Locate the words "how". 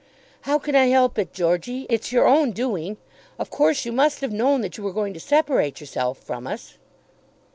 0.49-0.57